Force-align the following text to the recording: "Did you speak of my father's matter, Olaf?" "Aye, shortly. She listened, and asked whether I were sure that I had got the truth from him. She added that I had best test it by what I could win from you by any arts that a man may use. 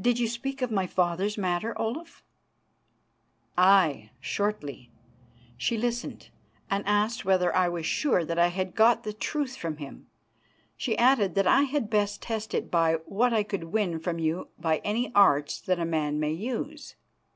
"Did 0.00 0.20
you 0.20 0.28
speak 0.28 0.62
of 0.62 0.70
my 0.70 0.86
father's 0.86 1.36
matter, 1.36 1.76
Olaf?" 1.76 2.22
"Aye, 3.58 4.10
shortly. 4.20 4.92
She 5.56 5.76
listened, 5.76 6.30
and 6.70 6.86
asked 6.86 7.24
whether 7.24 7.52
I 7.52 7.68
were 7.68 7.82
sure 7.82 8.24
that 8.24 8.38
I 8.38 8.46
had 8.46 8.76
got 8.76 9.02
the 9.02 9.12
truth 9.12 9.56
from 9.56 9.78
him. 9.78 10.06
She 10.76 10.96
added 10.96 11.34
that 11.34 11.48
I 11.48 11.62
had 11.62 11.90
best 11.90 12.22
test 12.22 12.54
it 12.54 12.70
by 12.70 12.98
what 13.06 13.32
I 13.32 13.42
could 13.42 13.64
win 13.64 13.98
from 13.98 14.20
you 14.20 14.50
by 14.56 14.78
any 14.84 15.12
arts 15.16 15.60
that 15.62 15.80
a 15.80 15.84
man 15.84 16.20
may 16.20 16.30
use. 16.32 16.94